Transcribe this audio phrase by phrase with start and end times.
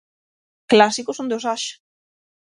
[0.71, 1.75] Clásicos onde os haxa.